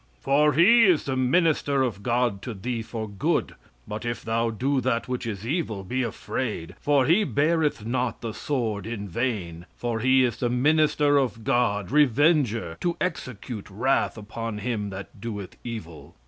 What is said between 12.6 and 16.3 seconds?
to execute wrath upon him that doeth evil.